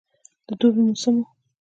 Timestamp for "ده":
1.19-1.25